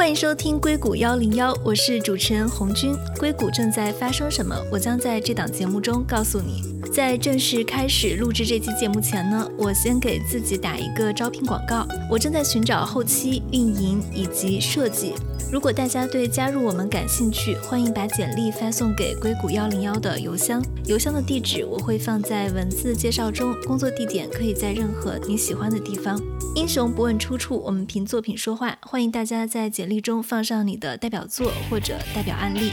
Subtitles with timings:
[0.00, 2.96] 欢迎收听硅谷幺零幺，我是主持人红军。
[3.18, 4.56] 硅谷正在发生什么？
[4.72, 6.62] 我将在这档节目中告诉你。
[6.90, 11.86] 在正式开始录制这期节目前呢，我先给自己打一个招聘广告。
[12.10, 15.12] 我正在寻找后期、运营以及设计。
[15.52, 20.62] 如果大家对加入我们感兴趣，欢迎把简历发送给硅谷幺零幺的邮箱。
[20.86, 26.18] 邮箱的地址我会放在文字介绍中，工作地点可以在任何你喜欢的地方。
[26.56, 28.76] 英雄不问出处，我们凭作品说话。
[28.82, 32.72] 欢迎大家在简历中放上你的代表作或者代表案例。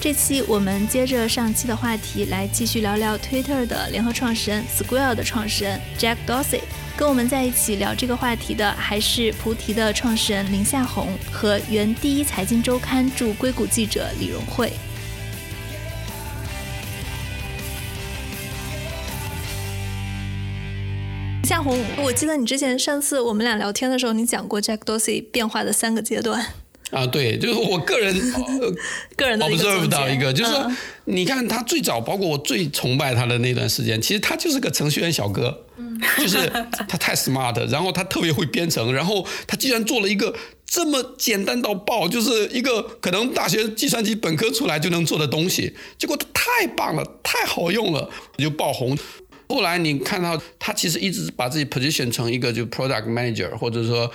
[0.00, 6.60] 这期我们接着上期的话题来继续聊聊 Twitter 的联合创始人、Square 的创始人 Jack Dorsey。
[6.96, 14.72] 跟我们在一起聊这个话题的还是菩提的创始人林夏红和原第一财经周刊驻硅谷记者李荣慧。
[21.46, 26.44] 夏红，我记得你之前上次我们俩聊天的时候，你讲过 Jack Dorsey 变化的三个阶段。
[26.90, 28.12] 啊，对，就是我个人
[29.14, 30.68] 个人的 observe 到一个，就是说，
[31.04, 35.64] 你看他最早，包括我最崇拜他的那段时间，其实他就是个程序员小哥，
[36.18, 36.48] 就是
[36.88, 40.34] 他太 smart，然后他特别会编程，然后他居然做了一个
[40.66, 48.98] 这么简单到爆，就是一个可能大学计算机本科出来就能做的东西，结果他太棒了，太好用了，就爆红。
[49.48, 54.10] 后来你看到他其实一直把自己 position 成一个就 product manager，或者说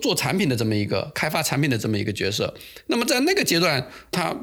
[0.00, 2.54] 做产品的这么一个开发产品的这么一个角色。
[2.86, 4.34] 那么在那个阶段，他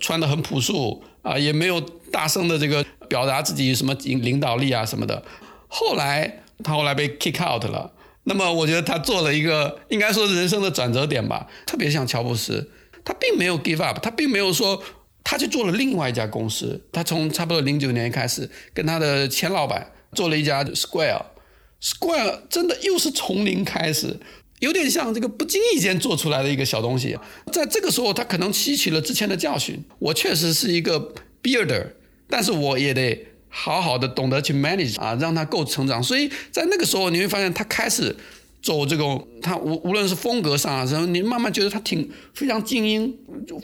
[0.00, 5.22] 穿的很朴素啊，也没有大声的这个表达自己什么领领导力啊什么的。
[5.68, 7.92] 后来他后来被 kick out 了。
[8.24, 11.46] 那么我觉得他做了一个应该说是人生的转折点吧。
[11.66, 12.70] 特别像乔布斯，
[13.04, 14.82] 他并没有 give up，他并没有说。
[15.22, 24.18] 他去做了另外一家公司，他从差不多零九年开始跟他的前老板做了一家 Square，Square 真的又是从零开始，
[24.58, 27.16] 有点像这个不经意间做出来的一个小东西。
[27.52, 31.86] 在这个时候，他可能吸取了之前的教训，我确实是一个 builder，
[32.28, 36.02] 但是我也得好好的懂得去 manage 啊，让他够成长。
[36.02, 38.16] 所以在那个时候，你会发现他开始。
[38.62, 43.16] 走这种，他无无论是风格上啊，什么，你慢慢觉得他挺非常精英，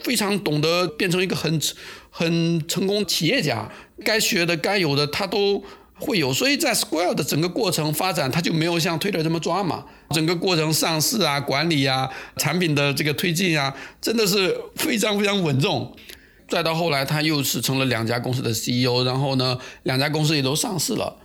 [0.03, 1.61] 非常懂得变成一个很
[2.09, 3.71] 很成功企业家，
[4.03, 5.63] 该学的该有的他都
[5.99, 15.95] 会有，所以在 Square 的整个过程发展，他就没有像 Twitter 这么抓嘛，整个过程上市啊、管理啊、产品的这个推进啊，真的是非常非常稳重。
[16.49, 21.15] 再到后来，他又是成了两家公司的 CEO，然后呢，两家公司也都上市了。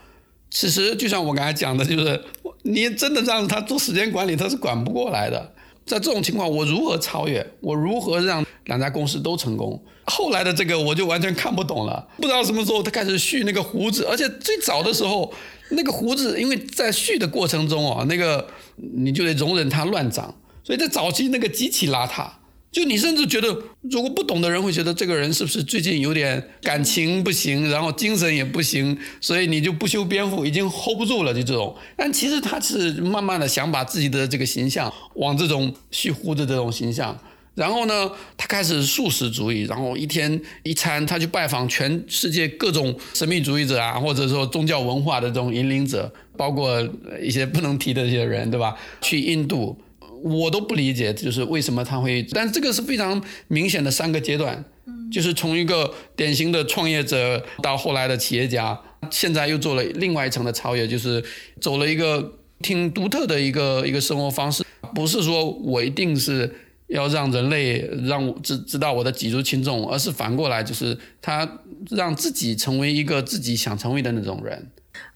[0.52, 2.22] 其实就像我刚才讲的，就是
[2.62, 5.52] 你真的让他做时间管理，他是管不过来的。
[5.86, 7.44] 在这种情况，我如何超越？
[7.60, 9.82] 我如何让两家公司都成功？
[10.04, 12.06] 后来的这个我就完全看不懂了。
[12.18, 15.32] 不知道什么时候他开始蓄那个胡子，而且最早的时候，
[15.70, 18.46] 那个胡子因为在蓄的过程中啊，那个
[18.76, 20.32] 你就得容忍它乱长，
[20.62, 22.28] 所以在早期那个极其邋遢。
[22.72, 31.76] 就你甚至觉得，如果不懂的人会觉得这个人是不是最近有点感情不行，然后精神也不行，所以你就不修边幅，已经 hold 不住了，就这种。
[31.94, 37.14] 但其实他是慢慢的想把自己的这个形象往这种蓄乎的这种形象，
[37.54, 46.82] 然后呢，他开始素食主义，然后一天一餐他去拜访全世界各种神秘主义者啊，或者说宗教文化的这种引领者，包括
[47.22, 48.74] 一些不能提的这些人，对吧？
[49.02, 49.76] 去印度。
[50.22, 54.64] 我都不理解，就是为什么他会，但这个是非常明显的三个阶段，
[55.10, 61.22] 就是从一个典型的创业者到后来的企业家，现在又做了另外一层的超越，就是
[61.60, 66.54] 走了一个挺独特的一个一个生活方式，不是说我一定是
[66.88, 71.60] 要让人类让我知知道我的举足轻重，而是反过来，就是他
[71.90, 74.70] 让自己成为一个自己想成为的那种人。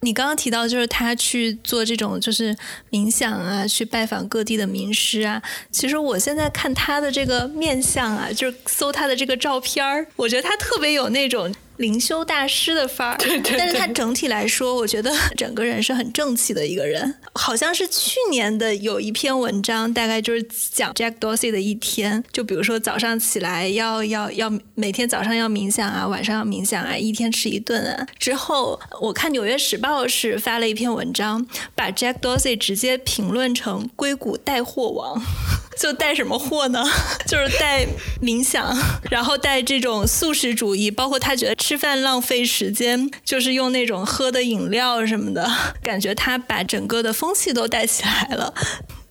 [0.06, 2.56] 你刚刚提到，就是他去做这种就是
[2.92, 5.42] 冥想啊，去拜访各地的名师啊。
[5.72, 11.52] 其实我现在看他的这个面相啊，就是搜他的这个照片儿，我觉得他特别有那种。
[11.78, 17.14] 灵修大师的范儿， 对对，但是他整体来说，我觉得 整个人是很正气的一个人。
[17.34, 20.42] 好像是去年的有一篇文章，大概就是
[20.72, 28.06] 讲 Jack Dorsey 的一天，就比如说早上起来要要要每天早上要冥想啊，晚上要冥想啊，一天吃一顿啊。
[28.18, 35.22] 之后我看《纽约时报》是发了一篇文章，把 Jack Dorsey 直接评论成硅谷带货王。
[35.80, 36.82] 就带什么货呢？
[37.28, 37.86] 就是带
[38.22, 38.76] 冥想，
[39.10, 45.48] 然后带这种素食主义，包括他觉得吃饭浪费时间，就是用那种喝的饮料什么的，
[45.82, 48.54] 感觉他把整个的风气都带起来了。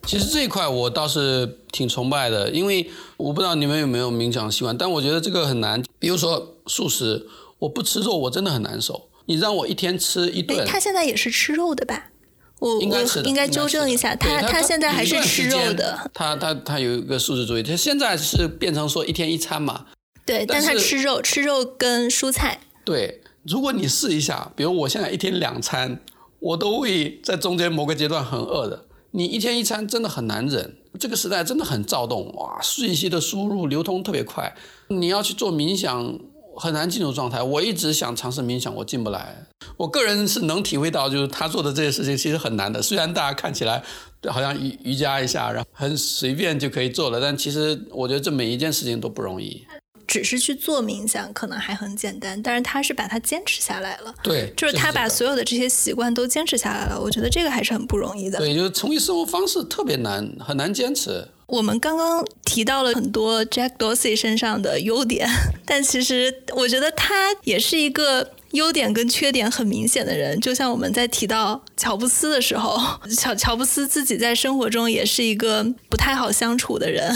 [0.07, 5.81] 其实这一块我倒是挺崇拜的，因为我不知道你们有没有冥想习惯，但我觉得这个很难。
[5.99, 7.27] 比如说素食，
[7.59, 9.09] 我不吃肉，我真的很难受。
[9.27, 12.11] 你让我一天吃一顿，他现在也是吃肉的吧？
[12.59, 16.09] 我应该是应该纠正一下，他他现在还是吃肉的。
[16.13, 19.85] 他他他有一个素质主义，他现在是变成说一天一餐嘛。
[20.25, 22.59] 对，但他吃肉，吃肉跟蔬菜。
[22.83, 25.99] 对，如果你试一下，比如我现在一天两餐，
[26.39, 28.85] 我都会在中间某个阶段很饿的。
[29.11, 34.55] 你一天一餐真的很难忍，这个时代真的很躁动哇，信息的输入流通特别快，
[34.87, 36.19] 你要去做冥想
[36.55, 37.41] 很难进入状态。
[37.41, 39.35] 我一直想尝试冥想，我进不来。
[39.77, 42.81] 我个人是能体会到，就是他做的这些事情其实很难的。
[42.81, 43.83] 虽然大家看起来
[44.27, 49.65] 好像瑜瑜伽一下，然后很随便就可以做了，但其实我觉得这每一件事情都不容易。
[50.07, 54.13] 只是去做冥想可能还很简单，但是他是把它坚持下来了。
[54.21, 57.01] 对，就是他把所有的这些习惯都坚持下来了。
[57.01, 58.37] 我觉得这个还是很不容易的。
[58.37, 61.27] 对，就是从一生活方式特别难，很难坚持。
[61.47, 65.29] 我们刚刚提到了很多 Jack Dorsey 身上的优点，
[65.65, 67.13] 但其实我觉得他
[67.43, 70.39] 也是一个优点跟缺点很明显的人。
[70.41, 72.77] 就像我们在提到乔布斯的时候，
[73.17, 77.15] 乔乔布斯自己在生活中也是一个不太好相处的人。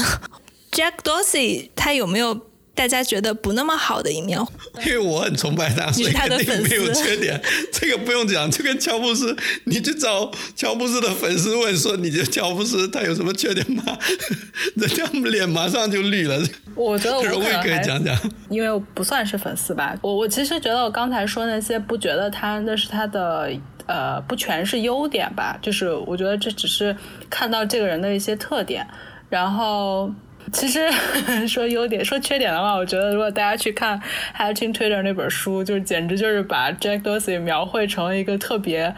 [0.72, 2.49] Jack Dorsey 他有没有？
[2.80, 4.40] 大家觉得不那么好的一面，
[4.88, 7.38] 因为我很崇拜他，所以肯定没有缺点。
[7.74, 9.36] 这个不用讲，就跟乔布斯，
[9.66, 13.84] 你去找乔布斯的粉丝问说，你觉得乔布斯他有什么缺点吗？
[14.80, 16.42] 人家脸马上就绿了。
[16.74, 18.18] 我觉得我可以讲讲，
[18.50, 19.94] 因为我不算是粉丝吧。
[20.02, 23.52] 我我其实觉得我刚才说那些，不觉得他那是他的
[23.88, 25.60] 呃，不全是优点吧。
[25.62, 26.96] 就是我觉得这只是
[27.30, 28.88] 看到这个人的一些特点，
[29.30, 30.10] 然后。
[30.52, 30.90] 其实
[31.48, 34.00] 说优点，说缺点的话，我觉得如果大家去看
[34.36, 38.94] 《Hatching Twitter》那本书，就是简直就是把 Jack Dorsey 描绘成了一个特别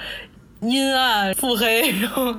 [0.61, 2.35] 阴暗、腹黑，然后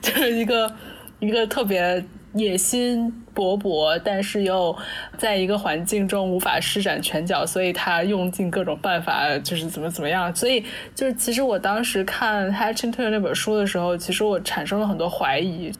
[0.00, 0.74] 就是一个
[1.20, 4.76] 一个特别野心勃勃，但是又
[5.16, 10.34] 在一个环境中无法施展拳脚，所以他用尽各种办法，就是怎么怎么样。
[10.34, 10.64] 所以
[10.94, 15.72] 就是，其实我当时看《Hatching Twitter》那本书的时候，其实我产生了很多怀疑，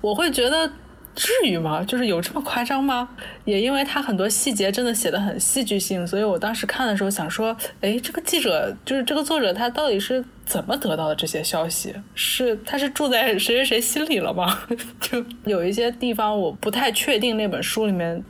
[0.00, 0.70] 我会觉得。
[1.14, 1.84] 至于吗？
[1.84, 3.08] 就是有这么夸张吗？
[3.44, 11.94] 也因为他很多细节真的写的很戏剧性，所以我当时看的时候想说，哎，这个记者就是这个作者，他到底是怎么得到的这些消息？
[12.14, 14.60] 是他是住在谁谁谁心里了吗？
[15.00, 18.24] 就有一些地方我不太确定那本书里面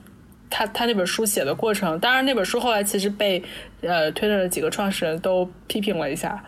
[0.51, 1.99] 他他那本书写的过程。
[2.01, 3.43] 当然，那本书后来其实被
[3.83, 6.43] 呃推特的几个创始人都批评了一下。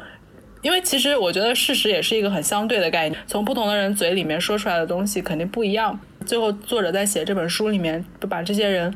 [0.62, 6.00] 因为其实我觉得事实也是一个很相对的概念，从不同的人嘴里面说出来的东西肯定不一样。
[6.24, 8.92] 最后作者在写这本书里面，把这些人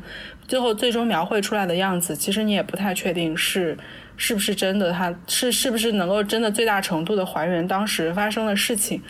[0.47, 3.77] 最后最终描绘出来的样子，其实你也不太确定是
[4.17, 9.01] 是不是真的，他是是不是能够真的最大程度的还原当时发生的事情。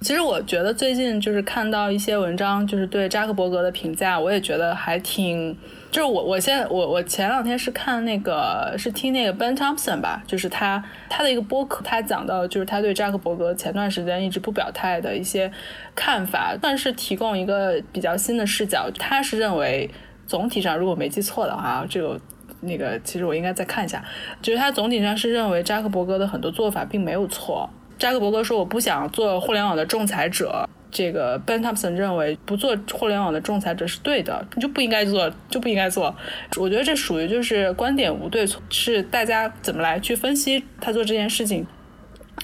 [0.00, 5.56] 其实我觉得最近就是看到一些文章，就是对扎克伯格的评价，我也觉得还挺。
[5.90, 15.50] 就是我，我现在我我前两天是看那个是听那个 Ben Thompson 吧，就是他他的一个播客，他讲到就是他对扎克伯格前段时间一直不表态的一些
[15.96, 18.88] 看法，算是提供一个比较新的视角。
[18.98, 19.90] 他是认为
[20.26, 22.20] 总体上如果没记错的话，这个
[22.60, 24.04] 那个其实我应该再看一下，
[24.40, 27.68] 就是他总体上是认为扎克伯格的很多做法并没有错。
[27.98, 30.68] 扎克伯格说我不想做互联网的仲裁者。
[30.90, 36.14] 这个 Ben Thompson 认为不做互联网的仲裁者是对的，你就不应该做，就不应该做。
[36.56, 41.66] 我觉得这属于就是观点无对错，是大家怎么来去分析他做这件事情。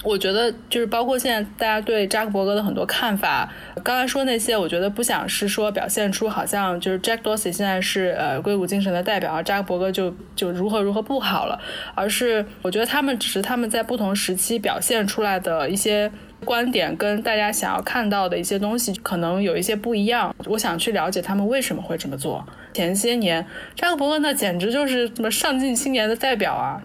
[0.03, 3.51] 我觉得就是包括现在大家对扎克伯格的很多看法，
[3.83, 11.59] 刚才说那些，我觉得不想是说表现出好像就是 Jack Dorsey 现在是呃硅谷精神的代表，而扎克伯格就就如何如何不好了，
[11.95, 16.11] 而是我觉得他们只是他们在不同时期表现出来的一些。
[16.45, 22.45] 观点跟大家想要看到的一些东西可能有一些不一样，我想去了解他们为什么会这么做。
[22.73, 26.81] 前些年，扎克伯格那简直就是什么上进青年的代表啊！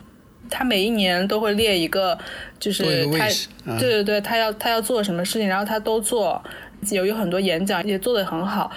[0.51, 2.19] 他每一年都会列一个，
[2.59, 3.27] 就是他，
[3.79, 6.43] 对对对，他要他要做什么事情，然后他都做，
[6.91, 8.71] 有有很多演讲也做得很好。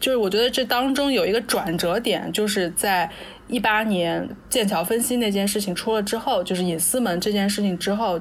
[0.00, 3.08] 就是我觉得这当中有一个转折点，就是在
[3.48, 8.18] 一八年剑桥分析那件事情出了之后，就是隐私门这件事情之后。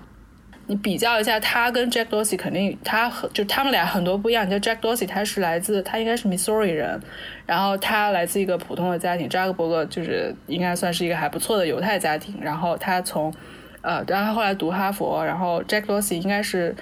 [0.66, 4.46] 你比较一下他跟 Jack Dorsey，肯定他和就他们俩很多不一样。
[4.48, 7.00] 你就 Jack Dorsey，他是来自他应该是 Missouri 人，
[7.46, 9.28] 然后他来自一个普通的家庭。
[9.28, 12.38] 扎克伯格就是应该算是一个还不错的犹太家庭。
[12.42, 13.34] 然后他从
[13.82, 15.26] 呃，然后他后来读哈佛。
[15.26, 16.74] 然后 Jack Dorsey 应该是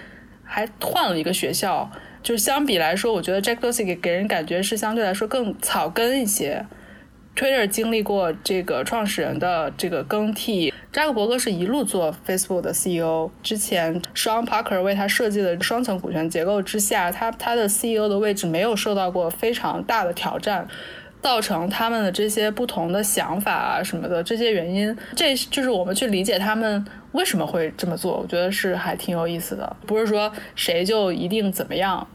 [0.43, 1.89] 还换了一个学校。
[2.21, 6.63] 就相比来说，我觉得 Jack Dorsey 给给人感觉是相对来说更草根一些。
[7.35, 13.31] Twitter 经历过这个创始人的这个更替，扎克伯格是一路做 Facebook 的 CEO。
[13.41, 20.67] 之前 Sean Parker 为他设计的双层股权结构之下，他他的 CEO 的位置没有受到过非常大的挑战，
[21.21, 28.17] 造成他们的这些不同的想法啊什么的这些原因，这就是我们去理解他们为什么会这么做？
[28.17, 32.05] 我觉得是还挺有意思的，不是说谁就一定怎么样。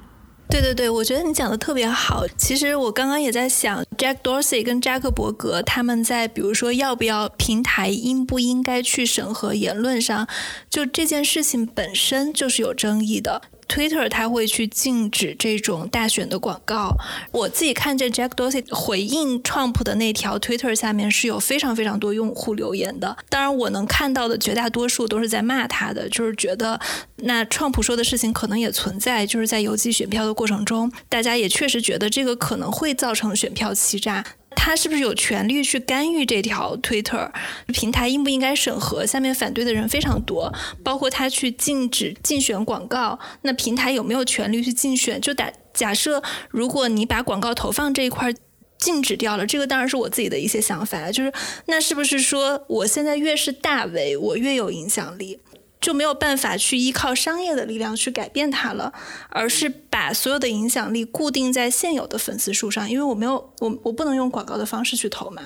[0.49, 2.25] 对对对，我觉得你讲的特别好。
[2.39, 10.27] 其实我刚刚也在想，Jack Dorsey 跟扎克伯格他们在比如说要不要平台应不应该去审核言论上，
[10.71, 13.43] 就这件事情本身就是有争议的。
[13.77, 16.97] Twitter 它会去禁止这种大选的广告。
[17.31, 23.15] 我自己看见 Jack Dorsey 回应 Trump 的那条 Twitter 下面是有非常非常多用户留言的。
[23.29, 26.81] 当然，我能看到的绝大多数都是在骂他的，就是觉得
[27.17, 34.25] 那 Trump 说的事情可能也存在，就是在邮寄选票的过程中，大家也确实觉得这个可能会造成选票欺诈。
[34.57, 37.31] 他是不是有权利去干预这条 Twitter
[37.69, 39.07] 平台应不应该审核？
[39.07, 45.21] 下面反对的人非常多，包括他去禁止竞选广告，那平台有没有权利去竞选？
[45.21, 46.21] 就打假设，
[46.51, 48.35] 如果你把广告投放这一块儿
[48.79, 51.33] 禁止掉了，这个当然是我自己的一些想法，就是
[51.67, 55.39] 那是不是说我现在越是大 V，我越有影响力？
[55.81, 58.93] 就没有办法去依靠商业的力量去改变它了，
[59.29, 65.43] 而是把所有的影响力固定在现有的粉丝数上，因为我没有我我不能用广告的方式去投嘛。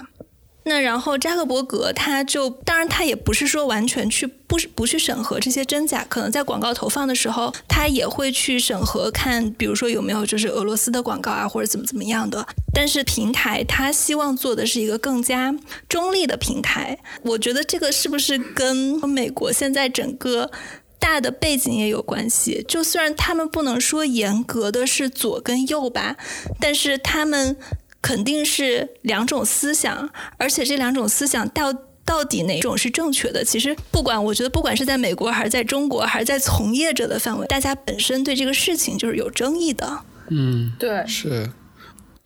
[0.70, 12.46] 那然后扎克伯格他就当然他也不是说完全去不不去审核这些真假，可能在广告投放的时候他也会去审核看，比如说有没有就是俄罗斯的广告啊或者怎么怎么样的。
[12.72, 15.52] 但是平台他希望做的是一个更加
[15.88, 20.52] 中立的平台，我觉得这个是不是跟美国现在整个
[21.00, 22.64] 大的背景也有关系？
[22.68, 26.16] 就虽然他们不能说严格的是左跟右吧，
[26.60, 27.56] 但是他们。
[28.02, 31.72] 肯定是两种思想，而且这两种思想到
[32.04, 33.44] 到底哪种是正确的？
[33.44, 40.02] 其实不管，我觉得不管是在美国还是在中国，还是在从业者的范围，大家本身对这个事情就是有争议的。
[40.28, 41.50] 嗯，对，是。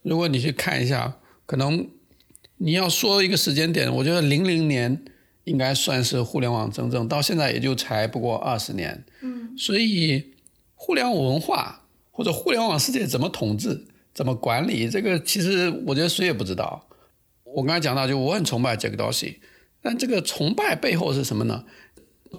[0.03, 1.17] 如果你去看一下，
[1.47, 1.89] 可能
[2.59, 5.03] 你要说一个时间点，我觉得零零年
[5.45, 9.05] 应该算是互联网真正到现在也就才不过二十年。
[9.23, 10.33] 嗯，所以
[10.75, 13.85] 互联网文化或者互联网世界怎么统治？
[14.15, 15.19] 怎么管理这个？
[15.21, 16.87] 其实我觉得谁也不知道。
[17.45, 19.37] 我刚才讲到，就我很崇拜 Jack Dorsey，
[19.83, 21.65] 但这个崇拜背后是什么呢？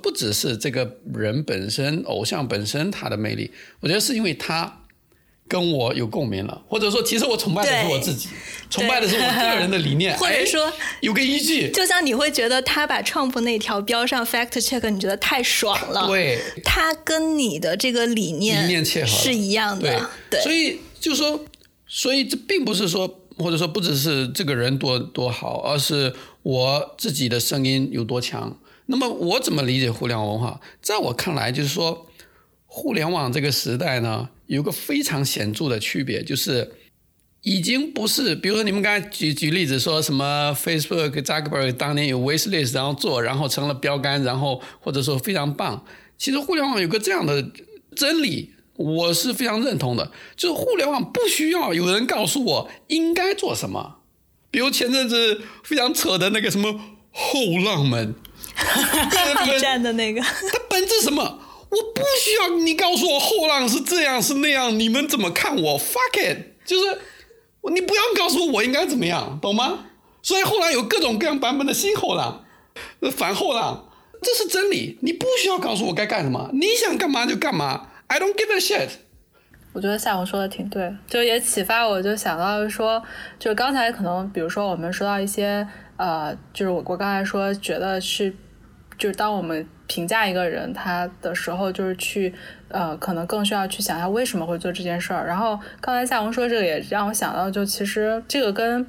[0.01, 4.81] 不只是这个人本身、偶像本身他的魅力，我觉得是因为他
[5.47, 8.27] 跟我有共鸣了，或者说，其实我崇拜的是我自己，
[8.69, 11.71] 崇拜的是我个人的理念， 或者说有个依据。
[11.71, 16.07] 就像你会觉得他把 Trump 那条标上 fact check，你觉得太爽了。
[16.07, 20.09] 对，他跟你的这个理念理念切合是一样的。
[20.29, 21.45] 对，所以就是说。
[21.87, 28.59] 所以这并不是说，或者说不只是这个人多多好，而是我自己的声音有多强。
[28.87, 30.59] 那么我怎么理解互联网文化？
[30.81, 32.07] 在我看来，就是说，
[32.65, 36.73] 互联网这个时代呢，有个非常显著的区别，就是
[37.41, 45.85] 已经不是，比如说你们刚才举举例子说什么 Facebook Zuckerberg 当年有 wishlist，然后做，然后成了标杆，然后或者说非常棒。
[46.17, 47.51] 其实互联网有个这样的
[47.95, 48.53] 真理。
[48.77, 53.97] 我是非常认同的，就是互联网不需要有人告诉我应该做什么。
[54.51, 56.79] 比如前阵子非常扯的那个什么
[57.11, 58.15] 后浪们，
[59.45, 61.39] B 站的那个，它本质什么？
[61.69, 66.99] 我不需要你告诉我后浪是这样是那样，你们怎么看我？Fuck it，就是
[67.73, 69.85] 你不要告诉我我应该怎么样，懂吗？
[70.21, 72.45] 所以后来有各种各样版本的新后浪，
[73.11, 73.89] 反后浪，
[74.21, 74.97] 这是真理。
[75.01, 77.89] 你不需要告诉我该干什么，你想干嘛就干嘛。
[78.07, 78.89] I don't give a shit。
[79.73, 83.03] 我觉得夏红说的挺对，就也启发我，就想到说，
[83.37, 88.33] 就刚才可能，比如说我们说到一些，呃，就是我我刚才说觉得是，
[88.97, 92.33] 就是当我们评价一个人他的时候，就是去，
[92.69, 95.27] 呃，可能更需要去想他为什么会做这件事儿。
[95.27, 98.87] 然后刚才夏红说这个也让我想到，就其实这个跟，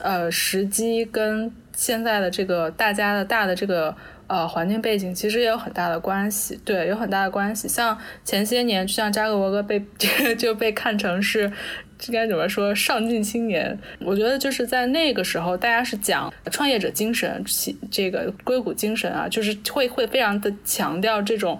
[0.00, 3.96] 呃，时机跟现在的这个大家的大的这个。
[4.28, 7.66] 呃，环境背景其实也有很大的关系，对，有很大的关系。
[7.66, 9.82] 像前些年，就像扎克伯格被
[10.38, 11.50] 就被看成是
[12.06, 17.42] 应该怎么说上进青年，我觉得就是在那个时候，大家是讲创业者精神，
[17.90, 21.58] 这个硅谷精神啊，就是会会非常的强调这种，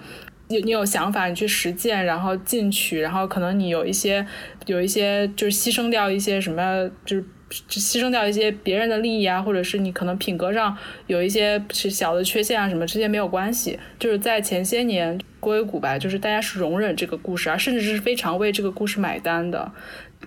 [0.49, 4.27] 你你有想法，你去实践，然后进取，然后可能你有一些
[4.67, 7.25] 有一些就是牺牲掉一些什么，就是。
[7.51, 10.77] 牺牲掉一些别人的利益啊，或者是你可能品格上
[11.07, 13.79] 有一些小的缺陷啊，什么这些没有关系。
[13.99, 19.73] 就是在前些年硅谷吧，就是大家是容忍这个故事啊，甚至是非常为这个故事买单的。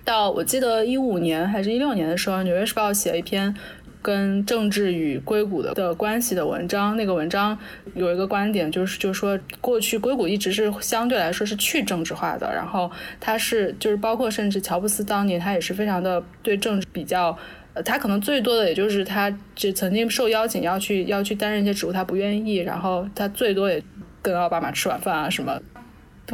[0.04, 3.54] 到我记得一五年还是一六年的时候，《纽约时报》写了一篇。
[4.02, 7.56] 跟政治与硅谷的的关系的文章，那个文章
[7.94, 12.90] 有一个观点，就是就是说，过去硅谷一直是相对来说是去政治化的，然后
[13.20, 17.36] 它是就是包括甚至乔布斯当年他也是非常的对政治比较
[17.74, 23.82] 呃，他可能最多的也就是他只曾经受邀请要去要去担任一些职务，他不愿意，然后他最多也
[24.20, 25.58] 跟奥巴马吃晚饭啊什么。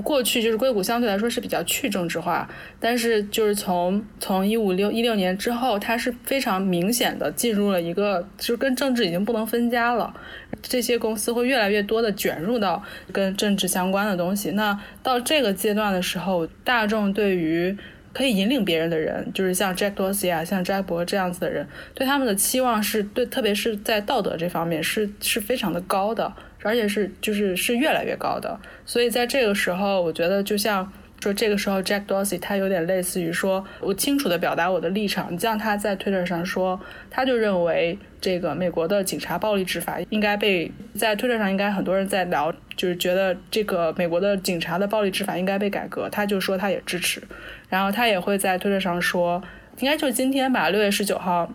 [0.03, 10.15] 过去就是硅谷相对来说是比较去政治化，但是就是从从一五六一六年之后，它是非常明显的进入了一个就是跟政治已经不能分家了。
[10.63, 14.51] 这些公司会越来越多的卷入到跟政治相关的东西。
[14.53, 17.77] 那到这个阶段的时候，大众对于
[18.13, 26.33] 可以引领别人的人，就是像 Jack Dorsey 啊，像扎博这样子的人，对他们的期望是对，特别是在道德这方面是是非常的高的。
[26.63, 35.33] 而且是就是是越来越高的，所以在这个时候，我觉得就像说这个时候，Jack Dorsey 他有点类似于说，我清楚的表达我的立场。
[35.33, 47.23] 你像他在 Twitter 上说，他就认为这个美国的警察暴力执法应该被在 Twitter 上应该很多人在聊，就是觉得这个美国的警察的暴力执法应该被改革，他就说他也支持。
[47.69, 49.43] 然后他也会在 Twitter 上说，
[49.79, 51.53] 应该就是今天吧，六月十九号。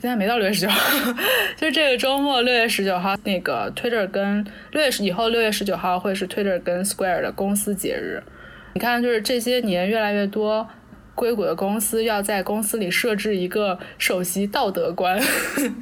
[0.00, 1.12] 今天没到六月十九号，
[1.58, 8.22] 就这个周末六月十九号，那个 Twitter 跟六月以后六月十九号会是 Twitter 跟 Square 的公司节日。
[8.74, 10.68] 你看，就是这些年越来越多
[11.16, 15.20] 硅谷的公司要在公司里设置一个首席道德官，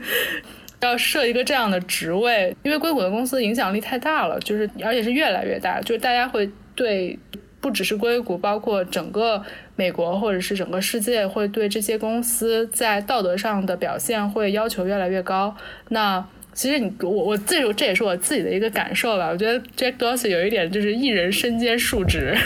[0.80, 7.18] 要设一个这样的职位，因为硅谷的公司影响力太大了，就是而且是越来越大，就是大家会对。
[7.66, 9.42] 不只是硅谷，包括整个
[9.74, 15.52] 美国或者是整个世界，会对这些公司在道德上的表现会要求越来越高。
[15.88, 19.30] 那其实你我我自己这也是我自己的一个感受吧。
[19.30, 22.36] 我觉得 Jack Dorsey 有一点就是一人身兼数职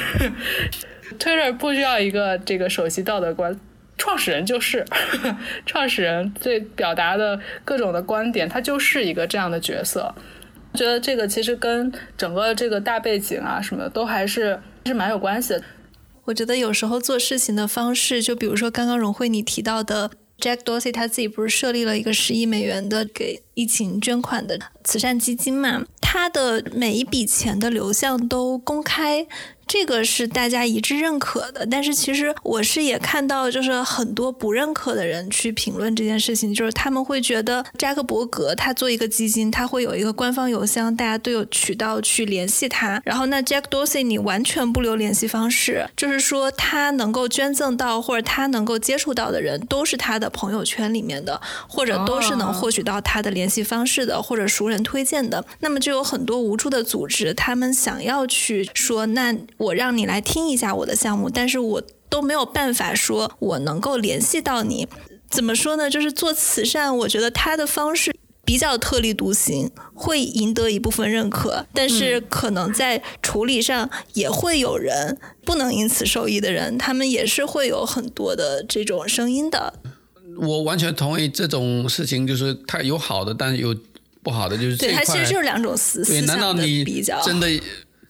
[1.19, 3.55] ，Twitter 不需要一个这个首席道德官，
[3.99, 4.87] 创始人就是
[5.67, 10.15] 创始人对表达的各种的观点，他就是一个这样的角色。
[10.73, 14.59] 觉得这个其实跟整个这个大背景啊什么的都还是。
[14.87, 15.65] 是蛮有关系的。
[16.25, 25.85] 我觉得有时候做事情的方式，就比如说刚刚荣慧你提到的，Jack Dorsey 他自己不是设立了一个十亿美元的给疫情捐款的慈善基金嘛？
[26.01, 29.27] 他的每一笔钱的流向都公开。
[29.73, 43.01] 这个是大家一致认可的，但是其实我是也看到，就是很多不认可的人去评论这件事情，就是他们会觉得扎克伯格他做一个基金，他会有一个官方邮箱，大家都有渠道去联系他。
[43.05, 55.45] 然后那 Jack Dorsey 你完全不留联系方式，就是说他能够捐赠到或者他能够接触到的人，都是他的朋友圈里面的，或者都是能获取到他的联系方式的，或者熟人推荐的。
[55.61, 59.33] 那么就有很多无助的组织，他们想要去说那。
[59.61, 64.89] 我让你来听一下我的项目，但是我都没有办法说我能够联系到你。
[65.29, 65.91] 怎么说呢？
[65.91, 79.75] 就是做慈善，我觉得他的方式比较特立独行，会赢得一部分认可，但是可能在处理上也会有人不能因此受益的人，他们也是会有很多的这种声音的。
[80.39, 83.77] 我完全同意这种事情，就是它有好的，但是有
[84.23, 87.21] 不好的，就是对它其实就是两种思思想的比较。
[87.23, 87.47] 真的。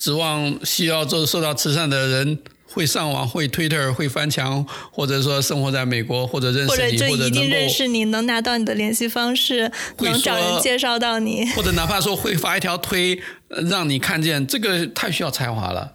[0.01, 13.21] 指望需要做受到慈善的人会上网、会 Twitter、会翻墙，或者说生活在美国，或者认识你，或者一定认识你，能拿到你的联系方式，能找人介绍到你， 或者哪怕说会发一条推
[13.69, 15.93] 让你看见，这个太需要才华了，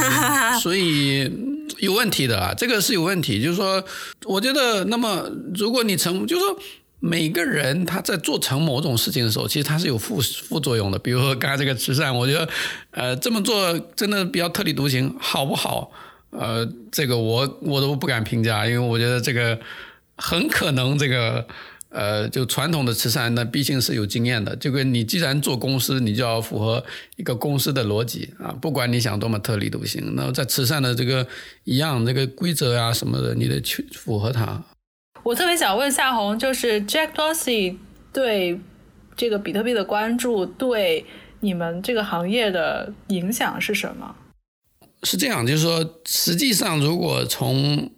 [0.62, 1.30] 所以
[1.78, 3.42] 有问题的啊，这个是有问题。
[3.42, 3.84] 就是说，
[4.24, 6.58] 我觉得，那么如果你成，就是说。
[7.04, 10.96] 每个人他在做成某种事情的时候，其实他是有副副作用的。
[11.00, 12.48] 比如说刚才这个慈善，我觉得，
[12.92, 15.90] 呃，这么做真的比较特立独行，好不好？
[16.30, 19.58] 呃，这个我我都不敢评价，因为我觉得这个
[20.16, 21.44] 很可能这个
[21.88, 24.54] 呃，就传统的慈善，那毕竟是有经验的。
[24.54, 26.84] 这个你既然做公司，你就要符合
[27.16, 31.26] 一个公司的逻辑啊，不管你想多么特立独行，那在慈善的这个
[31.64, 34.62] 一样这个规则呀什么的，你得去符合它。
[35.22, 37.76] 我特别想问夏红，就是 Jack Dorsey
[38.12, 38.58] 对
[39.16, 41.04] 这个比特币的关注，对
[41.40, 44.16] 你们这个行业的影响是什么？
[45.04, 47.90] 是这样，就是说，实际上，如果从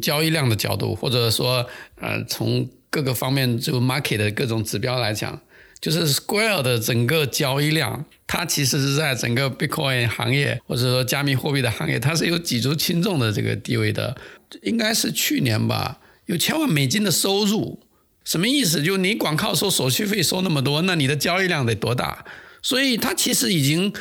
[0.00, 1.66] 交易量的角度，或者说，
[2.00, 5.40] 呃，从各个方面就 market 的各种指标来讲，
[5.80, 14.16] 就是 Square 的整个交易量，它其实是在整个 Bitcoin 行业或者说加密货币的行业，它是有举足轻重的这个地位的。
[14.62, 15.98] 应该是去年吧。
[16.32, 17.80] 有千万美金的收入，
[18.24, 18.82] 什么意思？
[18.82, 22.24] 就是你光靠收手续费收那么多，那你的交易量得多大？
[22.62, 23.92] 所以它其实已经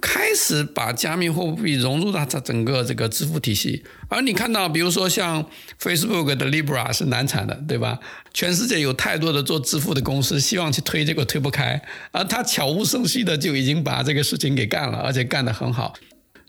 [0.00, 3.84] 开始把加密货币融入到它整个这个支付体系。
[4.08, 5.48] 而你看到，比如说像
[5.80, 8.00] Facebook 的 Libra 是难产的，对吧？
[8.34, 11.80] 全世界有太多的做支付的公司希望去推这个推不开，
[12.10, 15.94] 而他悄无声息的就已经把这个事情给干了，而且干得很好。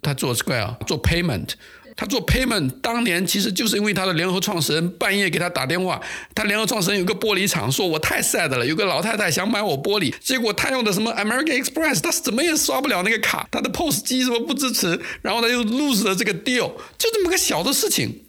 [0.02, 1.50] 他做 Square 做 Payment。
[1.96, 6.00] 他做 payment 当年其实就是因为他的联合创始人半夜给他打电话，
[6.34, 18.22] 他联合创始人有个玻璃厂，说我太 sad 了，有个老太太想买我玻璃，结果他用的什么 American Express，他怎么也刷不了那个卡，他的 POS 机什么不支持，然后他就 lose 了这个 deal，就这么个小的事情。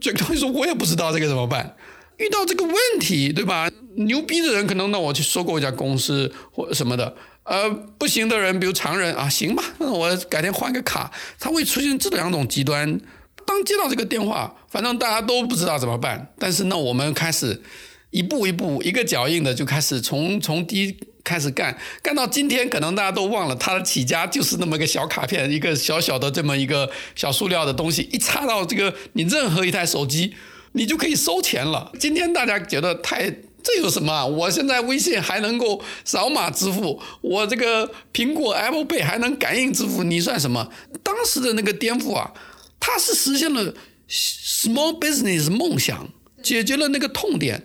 [0.00, 1.76] 这个东西说我也不知道这个怎么办。
[2.18, 3.70] 遇到这个问题，对吧？
[3.96, 11.10] 牛逼的人可能那我去收购一家公司或什么的，呃，不行的人，比如常人啊，行吧，那我改天换个卡。
[11.38, 13.00] 他会出现这两种极端。
[13.46, 16.32] 当接到这个电话，反正大家都不知道怎么办。
[16.38, 17.62] 但是呢，我们开始
[18.10, 30.34] 一步一步、一个脚印的就开始从从低开始干，干到今天，可能大家都忘了他的起家就是那么个小卡片，一个小小的这么一个小塑料的东西，一插到这个你任何一台手机。
[30.72, 31.90] 你就可以收钱了。
[31.98, 33.28] 今天大家觉得太
[33.62, 34.26] 这有什么？
[34.26, 40.70] 我现在微信还能够扫码支付，我这个苹果 Apple Pay 还能感应支付，你算什么？
[41.02, 42.32] 当时的那个颠覆啊，
[42.78, 43.74] 它是实现了
[44.08, 46.08] small business 梦想，
[46.42, 47.62] 解决了那个痛点。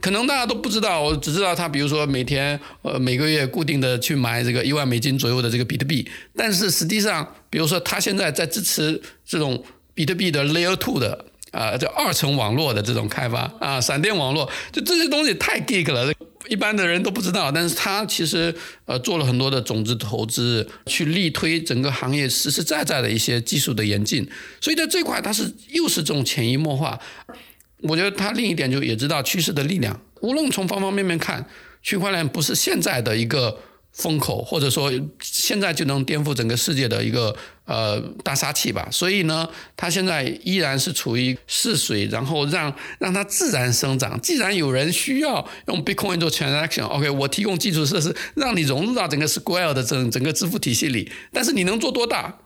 [0.00, 9.62] 可能大家都不知道，我只知道他，比如说每天呃每个月固定的去买这个一万美金左右的这个比特币，但是实际上，比如说他现在在支持这种
[9.94, 11.26] 比特币的 Layer Two 的。
[11.52, 16.12] 啊，这二层网络的这种开发啊，闪电网络，就这些东西太 geek 了，
[16.48, 17.52] 一般的人都不知道。
[17.52, 18.52] 但是他其实
[18.86, 24.28] 呃做了很多的种子投资，去力推整个行业实实在在的一些技术的演进。
[24.60, 26.98] 所以在这块，它是又是这种潜移默化。
[27.82, 31.46] 我觉得他另一点就也知道趋势的力量，无论从方方面面看，
[31.82, 33.58] 区块链不是现在的一个。
[33.92, 38.88] 风口，或者说现在就能颠覆整个世界的一个呃大杀器吧。
[38.90, 44.18] 所以呢，它现在依然是处于试水，然后让让它自然生长。
[44.20, 51.12] 既然有人需要用 Bitcoin 做 transaction，OK，我提供基础设施，让你融入到整个 Square 的整整个支付体系里。
[51.30, 52.38] 但是你能做多大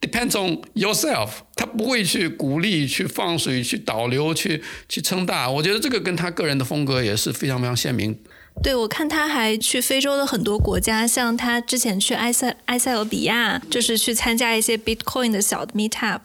[0.00, 1.30] ，depends on yourself。
[1.56, 5.50] 他不会去鼓励、去放水、去导流、去去撑大。
[5.50, 8.16] 我觉得这个跟他个人的风格也是非常非常鲜明。
[8.62, 16.20] 对，我看他还去非洲的很多国家，像他之前去埃塞埃塞俄比亚，就是去参加一些 Bitcoin 的小 Meetup。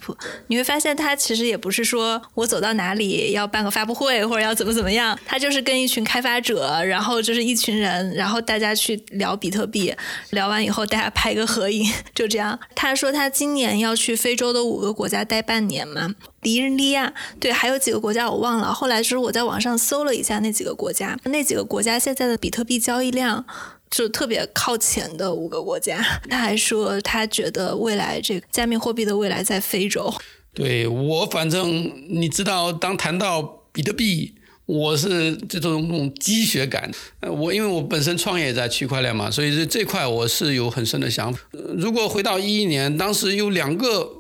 [0.48, 9.94] 你会发现他其实也不是说我走到哪里要办个发布会或者要怎么怎么样，他就是跟一群开发者，然后就是一群人，然后大家去聊比特币，
[10.32, 12.60] 聊完以后大家拍个合影，就这样。
[12.74, 16.16] 他说他今年要去非洲的五个国家待半年嘛。
[16.42, 18.74] 迪日利亚，对，还有几个国家我忘了。
[18.74, 23.46] 后来就是我在网上搜了一下那几个国家，那几个国家现在的比特币交易量
[23.92, 26.04] 就特别靠前的五个国家。
[26.30, 30.12] 他还说他觉得未来这个加密货币的未来在非洲。
[30.54, 34.34] 对我反正你知道，当谈到比特币，
[34.66, 36.92] 我是这种那种积血感。
[37.22, 41.40] 我因为我本身创业在区块链嘛，所以这这块我是有很深的想法。
[41.78, 44.18] 如果回到一一年，当时有两个。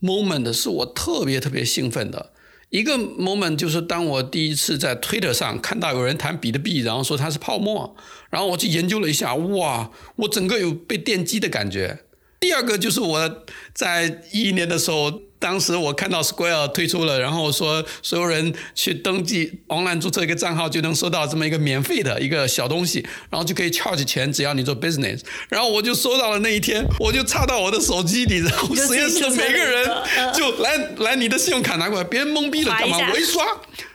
[0.00, 2.32] Moment 是我特别特别兴奋的
[2.70, 7.96] 一个 moment，就是当我第一次在 Twitter 上看到有人谈比特币，然后说它是泡沫，
[8.30, 12.00] 然后我去研究了一下，哇，我整个有被电击的感觉。
[12.40, 15.22] 第二个就是我在一一年的时候。
[15.40, 25.20] 当时我看到 Square 推出了，然后说所有人去登记 online 注册一个账号就能收到这么一个免费的一个小东西，然后就可以 charge 钱，只要你做 business。
[25.48, 29.88] 然后我就收到了那一天，我就插到我的手机里，然后实验室的每个人
[30.34, 32.98] 就来来你的信用卡拿过来，别人懵逼了干嘛？
[33.12, 33.46] 我一刷，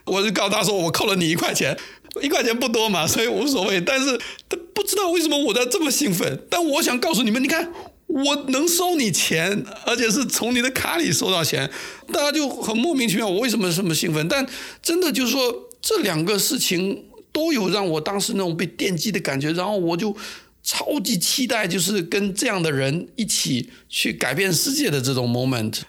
[0.05, 1.77] 我就告诉他说我扣了你一块钱，
[2.21, 3.81] 一块钱不多嘛，所以无所谓。
[3.81, 7.73] 但是他不知道为什么我在这么兴奋，但我想告诉你们，你看。
[8.13, 11.69] 我能收你钱，而且是从你的卡里收到钱，
[12.11, 13.27] 大家就很莫名其妙。
[13.27, 14.27] 我为什么这么兴奋？
[14.27, 14.47] 但
[14.81, 20.15] 真的就是说，这两个事情都有让我当时那种被电击的感觉，然后我就
[20.61, 25.79] 超级期待，就是跟这样的人一起去改变世界的这种 moment。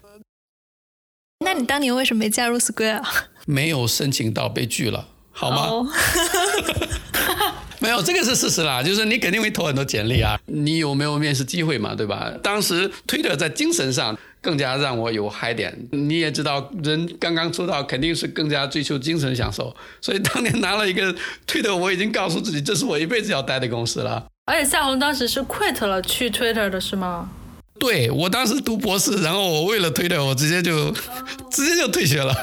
[1.45, 3.05] 那你当年为什么没加入 Square？
[3.45, 5.93] 没有申请到，被拒了，好吗？
[7.85, 12.33] 没有，这个是事实啦，就是你肯定会投很多简历啊，你有没有面试机会嘛，对吧？
[12.43, 21.15] 当时推特在精神上更加让我有嗨点，你也知道，人刚刚出道肯定是更加追求精神享受，所以当年拿了一个
[21.47, 24.25] 推特，我已经告诉自己，这是我一辈子要待的公司了。
[24.47, 27.29] 而且夏红当时是 quit 了去 Twitter 的是吗？
[27.79, 30.91] 对我当时读博士，然后我为了推特，我直接就
[31.51, 32.35] 直接就退学了。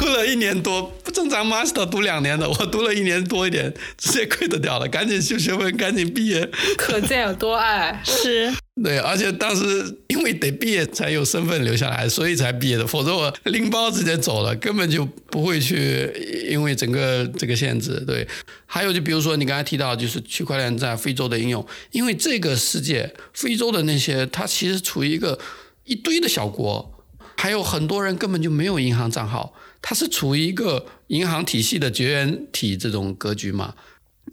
[0.00, 6.48] 读了一年多，不正常，master 读两年的， 我读了一年多一点，直接 quit 掉了，赶紧修学分，赶紧毕业。
[6.78, 8.50] 可见有多爱，是。
[8.82, 16.10] 对，而且当时因为得毕业才有身份留下来，所以才毕业的，否则我拎包直接走了，根本就不会去，
[16.48, 18.02] 因为整个这个限制。
[18.06, 18.26] 对，
[18.64, 25.38] 还有就比如说你刚才提到，就是区块链在非洲的应用，因为这个世界，非洲的那些，它其实处于一个
[25.84, 26.96] 一堆的小国。
[27.36, 33.74] 还有很多人根本就没有银行账号，它是处于一个银行体系的绝缘体这种格局嘛。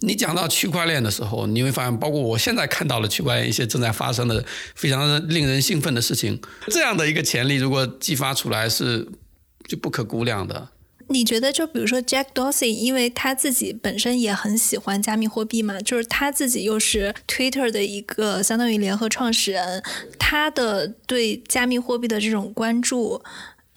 [0.01, 9.07] 你讲到区块链的时候，你会发现，包括我现在看到了区块链一些正在发生的非常令人兴奋的事情，这样的一个潜力如果激发出来，是
[9.67, 10.69] 就不可估量的。
[11.09, 19.81] 你觉得，就比如说 Jack Dorsey，因为他自己本身也很喜欢加密货币嘛，就是他自己又是 Twitter 的一个相当于联合创始人，
[20.19, 23.23] 他的对加密货币的这种关注。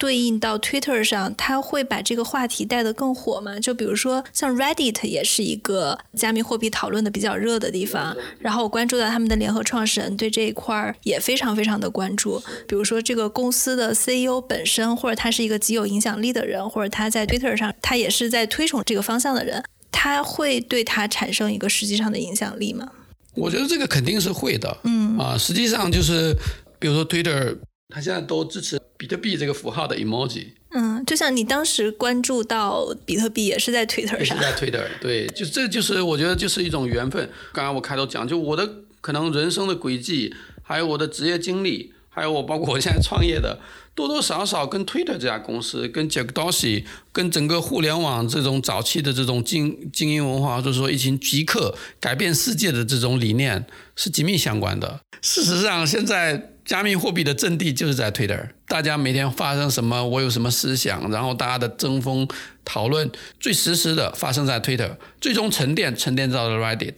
[0.00, 3.60] 对应到 Twitter 上，他会把这个话题带得更火吗？
[3.60, 8.16] 就比如说像 Reddit 也是一个加密货币讨论的比较热的地方。
[8.38, 12.42] 然后我关注到他们的联合创始人对这一块儿也非常非常的关注。
[12.66, 22.88] 比如说这个公司的 CEO 本身，或者他是一个极有影响力的人，或者他在 Twitter 上他也是在推崇这个方向的人，他会对他产生一个实际上的影响力吗？
[23.34, 24.78] 我觉得这个肯定是会的。
[24.84, 26.34] 嗯啊，实际上就是
[26.78, 27.58] 比如说 Twitter。
[27.90, 30.48] 他现在都支持比特币这个符号的 emoji。
[30.72, 34.18] 嗯，就像你当时关注到比特币，也是在 Twitter 上。
[34.18, 37.28] 也是在 Twitter，对，就这就是我觉得就是一种缘分。
[37.52, 43.58] 刚刚我开头讲，就我的可能人生的轨迹，还有我的职业经历，还有我包括我现在创业的，
[43.96, 55.00] 多多少少跟 Twitter 这家公司、跟 Jack Dorsey、跟整个互联网这种早期的这种精精英文化，或者说一群极客改变世界的这种理念是紧密相关的。
[55.20, 56.52] 事实上，现在。
[56.70, 62.28] 加密货币的阵地就是在 Twitter，大家每天发生什么，我有什么思想，然后大家的争锋
[62.64, 66.94] 讨论最实时的发生在 Twitter，最终沉淀沉淀到了 Reddit。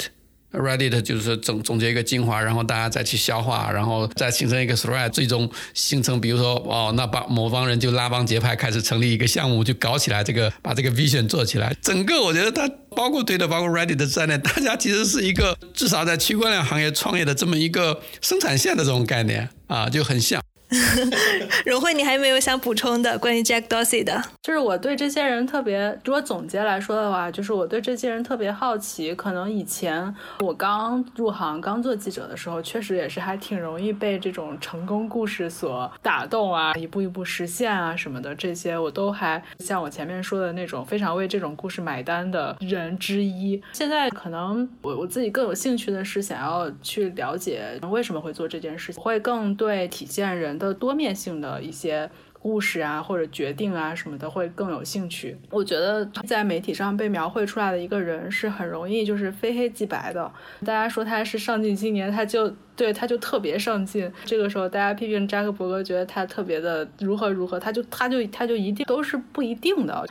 [0.52, 11.74] Reddit 就是总总结一个精华，然后大家再去消化，然后再形成一个 thread，最终形成，比如说哦，那帮某帮人就拉帮结派，开始成立一个项目，就搞起来这个，把这个 vision 做起来。
[11.80, 20.42] 整个我觉得它包括 Twitter，包括 Reddit 在内，大家其实是一个至少在区块链行业创业的这么一个生产线的这种概念啊，就很像。
[21.64, 24.22] 荣慧，你还没有想补充的关于 Jack Dorsey 的？
[24.42, 29.14] 就是我对这些人特别，如果总结来说的话，就是我对这些人特别好奇。
[29.14, 43.60] 可能以前我刚入行、刚做记者的时候，确实也是还挺容易被这种成功故事所打动啊，一步一步实现啊什么的，这些我都还像我前面说的那种非常为这种故事买单的人之一。
[43.72, 50.58] 现在可能我我自己更有兴趣的是想要去了解 为什么会做这件事情，会更对体现人。
[50.66, 55.36] 的多面性的一些故事啊，或者决定啊什么的，会更有兴趣。
[55.50, 60.30] 我觉得在媒体上被描绘出来的一个人是很容易就是非黑即白的。
[60.64, 64.10] 大家说他是上进青年，他就对他就特别上进。
[64.24, 70.04] 这个时候大家批评扎克伯格，觉得他特别的如何如何，他就他就他就一定都是不一定的。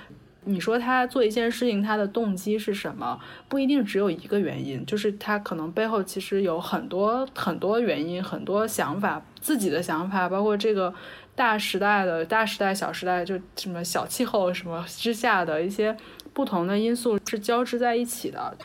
[0.43, 3.19] 你说他做一件事情，他的动机是什么？
[3.47, 10.93] 不一定只有一个原因，就是他可能背后其实有很多很多原因，很多想法，自己的想法，包括这个
[11.35, 15.95] 大时代的大时代、小时代，就什么小气候什么之下的一些
[16.33, 18.57] 不同的因素是交织在一起的。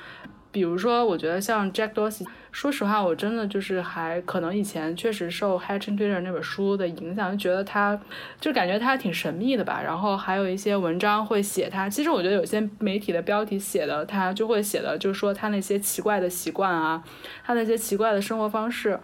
[0.56, 8.00] 比如说，我觉得像 Jack Dorsey，说实话，我真的就是还可能以前确实受《Hatching Twitter》那本书的影响，就觉得他
[8.40, 9.82] 就感觉他挺神秘的吧。
[9.84, 17.04] 然后还有一些文章会写他，其实我觉得有些媒体的标题写的他就会写的，就是说他那些奇怪的习惯啊，
[17.44, 18.98] 他那些奇怪的生活方式。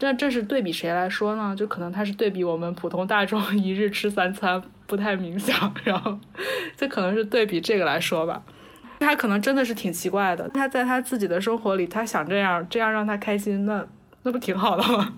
[0.00, 1.54] 这这是对比谁来说呢？
[1.56, 6.18] 就可能他是对比我们普通大众一日吃三餐不太冥想，然后
[6.76, 8.42] 这可能是对比这个来说吧。
[9.00, 10.48] 他可能真的是挺奇怪的。
[10.50, 13.86] 他在他自己的生活里，他想这样，这样让他开心，那
[14.22, 15.14] 那不挺好的吗？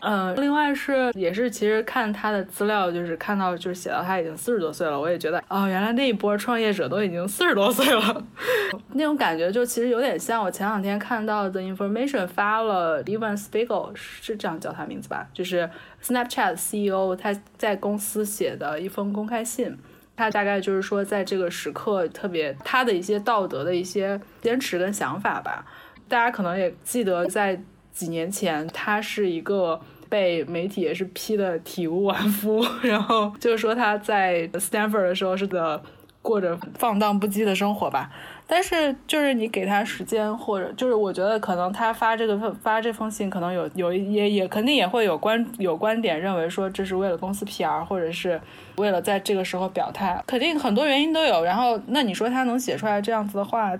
[0.00, 8.24] 嗯， 另外是也是，其实看他的资料，就是看到就是写到他已经四十多岁了，我也觉得哦，原来那一波创业者都已经四十多岁了，
[8.92, 15.68] 那种感觉就其实有点像我前两天看到的 Information 发了 Evan Spiegel 是这样叫他名字吧，就是
[16.02, 19.76] Snapchat CEO 他在公司写的一封公开信。
[20.16, 25.64] 他大概就是说，在这个时刻，特别他的一些道德的一些坚持跟想法吧。
[26.08, 27.60] 大家可能也记得，在
[27.92, 35.82] 几年前，他是一个被媒体也是批的体无完肤，然后就是说他在 Stanford 的时候是的
[36.20, 38.10] 过着放荡不羁的生活吧。
[38.46, 48.38] 但是，就是你给他时间，或者就是我觉得可能他发这个发这封信，可能有有也也肯定也会有观有观点认为说这是为了公司 PR，或者是
[48.76, 51.42] 为了在这个时候表态，肯定很多原因都有。
[51.42, 53.72] 然后，那你说他能写出来这样子的话，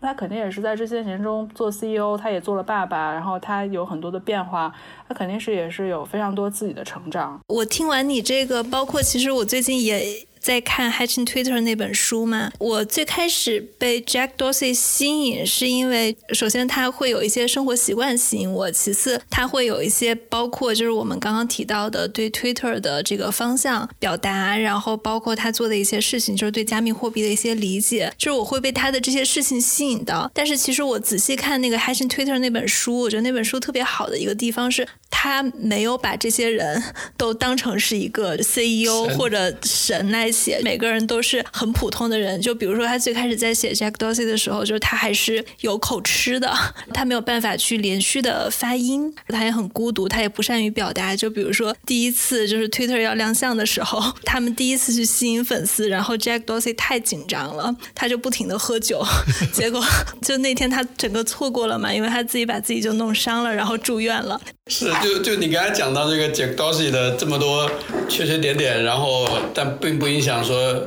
[0.00, 4.74] 他肯定也是在这些年中做 CEO，他也做了爸爸，然后他有很多的变化，
[5.08, 7.38] 他肯定是也是有非常多自己的成长。
[7.46, 10.02] 我听完你这个，包括其实我最近也。
[10.40, 12.50] 在看《Hatching Twitter》那本书嘛。
[12.58, 30.30] 我最开始被 Jack Dorsey 吸引，是因为首先他会有一些生活习惯吸引我，其次他会有一些包括就是我们刚刚提到的对 Twitter 的这个方向表达，然后包括他做的一些事情，就是对加密货币的一些理解，就是我会被他的这些事情吸引到。
[30.32, 34.86] 但是其实我仔细看那个《Hatching Twitter》那本书，我觉得那本书特别好的一个地方是。
[35.10, 36.82] 他没有把这些人
[37.16, 42.40] 都当成是一个 CEO 或者神来写，每个人都是很普通的人。
[42.40, 46.52] 就比如说，他最开始在写 Jack Dorsey 的时候，就是他还是有口吃的，
[46.94, 51.14] 他没有办法去连续的发音，他也很孤独，他也不善于表达。
[51.14, 59.04] 就比如说，第一次就是 Twitter 要亮相的时候， 他们第一次去吸引粉丝，然后 Jack Dorsey 太紧张了，他就不停的喝酒，
[59.52, 59.84] 结果
[60.22, 64.40] 就那天他整个错过了嘛，因为他自己把自己就弄伤了，然后住院了。
[64.66, 67.70] 是，就就你刚才讲到这个 Jack Dorsey 的这么多
[68.08, 70.86] 缺缺点点，然后但并不影响说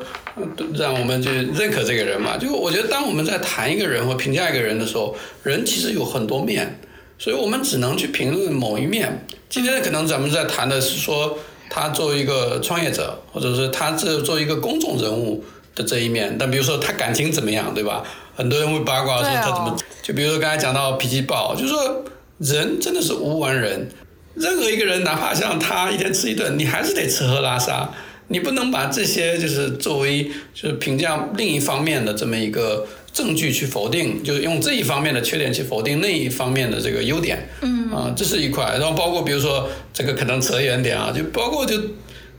[0.75, 2.37] 让我们去认可这个人嘛。
[2.37, 6.79] 就我觉得，当我们在谈一个人或评价一个人的时候，人其实有很多面，
[7.17, 9.25] 所以我们只能去评论某一面。
[9.49, 11.37] 今天可能咱们在谈的是说
[11.69, 15.43] 他作为一个创业者，或者是他这作为一个公众人物
[15.75, 16.35] 的这一面。
[16.37, 18.03] 但比如说他感情怎么样，对吧？
[18.35, 22.03] 很多人会八卦说他怎么，就比如说刚才讲到脾气暴，就是说。
[22.39, 23.87] 人真的是无完人，
[24.35, 27.93] 任何一个人，哪怕像他一天吃一顿，你还是得吃喝拉撒，
[28.29, 37.47] 你不能把这些就是作为就是评价另一方面的这么一个证据去否定，就是用这一方面的缺点去否定那一方面的这个优点。
[37.61, 41.79] 嗯啊，这是一块，然后包括比如说这个可能扯远点啊，就包括就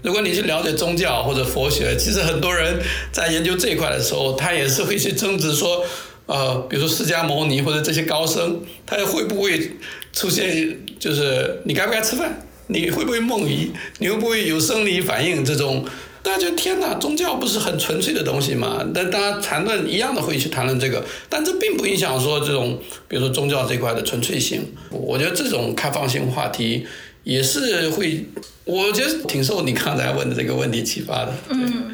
[0.02, 2.80] 如果你去了解宗教或者佛学，其实很多人
[3.12, 5.84] 在研究这一块的时候，他也是会去争执说。
[6.26, 9.72] 呃，比如说释迦牟尼或者这些高僧，他会不会
[10.10, 10.78] 出现？
[11.04, 12.34] 就是你该不该吃饭？
[12.68, 13.70] 你会不会梦遗？
[13.98, 15.44] 你会不会有生理反应？
[15.44, 15.84] 这种
[16.22, 18.82] 大家觉得天哪，宗教不是很纯粹的东西吗？
[18.94, 24.62] 但大家谈论一样的会去谈论这个，但这并不影响说这种，比如说宗教这块的纯粹性。
[24.88, 26.86] 我觉得这种开放性话题
[27.22, 28.24] 也是会，
[28.64, 31.34] 我觉得挺受你刚才问的这个问题启发的。
[31.50, 31.93] 嗯。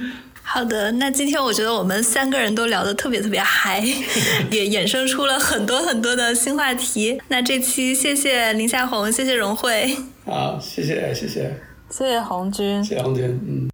[0.53, 3.79] 好的，那今天我觉得我们三个人都聊得特别特别嗨，
[4.51, 7.21] 也衍生出了很多很多的新话题。
[7.29, 9.97] 那这期谢谢林夏红，谢谢荣慧。
[10.25, 11.55] 好，谢谢谢谢，
[11.89, 13.70] 谢谢红军，谢谢红军，嗯。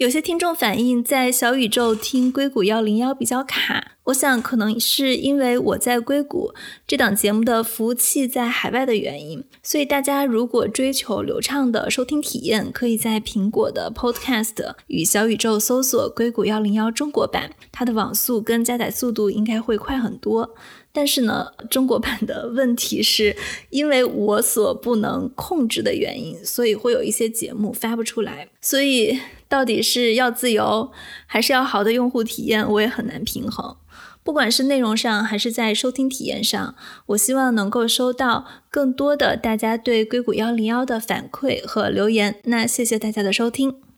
[0.00, 6.54] 有些听众反映在小宇宙听硅谷幺零幺比较卡，我想可能是因为我在硅谷
[6.86, 20.54] 这档节目的服务器在海外的原因，所以大家如果追求流畅的收听体验，可以在苹果的 Podcast 与小宇宙搜索硅谷幺零幺中国版，它的网速跟加载速度应该会快很多。
[20.92, 23.36] 但是呢，中国版的问题是
[23.70, 28.48] 因为我所不能控制的原因，所以会有一些节目发不出来。
[28.60, 30.90] 所以到底是要自由，
[31.26, 33.76] 还是要好的用户体验，我也很难平衡。
[34.22, 36.74] 不管是内容上，还是在收听体验上，
[37.06, 42.36] 我希望能够收到更多的大家对硅谷幺零幺的反馈和留言。
[42.44, 43.89] 那谢谢大家的收听。